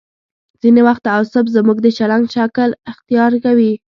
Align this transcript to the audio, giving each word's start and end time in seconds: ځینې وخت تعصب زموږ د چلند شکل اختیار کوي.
ځینې 0.61 0.81
وخت 0.87 1.01
تعصب 1.07 1.45
زموږ 1.55 1.77
د 1.81 1.87
چلند 1.97 2.25
شکل 2.35 2.69
اختیار 2.91 3.31
کوي. 3.45 3.73